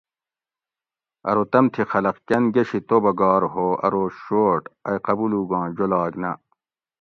[1.29, 6.31] ارو تمتھی خلق کۤن گۤشی توبہ گار ہو ارو شوٹ ائی قبولوگاں جولاگ نہ